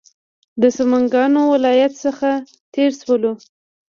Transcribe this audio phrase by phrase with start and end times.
[0.61, 2.29] د سمنګانو ولایت څخه
[2.73, 3.31] تېر شولو.